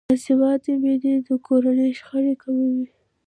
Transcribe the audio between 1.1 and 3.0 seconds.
د کورنۍ شخړې کموي.